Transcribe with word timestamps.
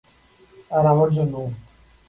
আর 0.71 0.85
আমার 0.85 1.09
জন্যও। 1.11 1.45